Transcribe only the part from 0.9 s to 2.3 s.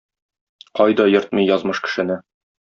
йөртми язмыш кешене.